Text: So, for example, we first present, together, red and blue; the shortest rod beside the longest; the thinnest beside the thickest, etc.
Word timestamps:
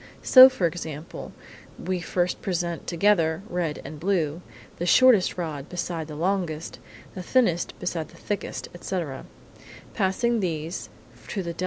So, 0.23 0.49
for 0.49 0.65
example, 0.65 1.31
we 1.77 2.01
first 2.01 2.41
present, 2.41 2.87
together, 2.87 3.43
red 3.47 3.79
and 3.85 3.99
blue; 3.99 4.41
the 4.77 4.87
shortest 4.87 5.37
rod 5.37 5.69
beside 5.69 6.07
the 6.07 6.15
longest; 6.15 6.79
the 7.13 7.21
thinnest 7.21 7.77
beside 7.79 8.09
the 8.09 8.17
thickest, 8.17 8.67
etc. 8.73 9.27